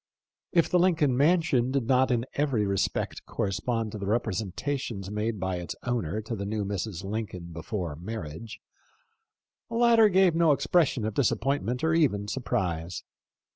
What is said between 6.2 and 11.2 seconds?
to the new Mrs. Lincoln before marriage, the latter gave no expression of